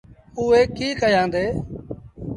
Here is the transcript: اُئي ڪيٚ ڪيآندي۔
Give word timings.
اُئي 0.39 0.61
ڪيٚ 0.77 0.97
ڪيآندي۔ 1.01 1.45